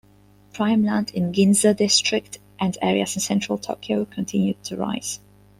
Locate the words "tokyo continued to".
3.59-4.75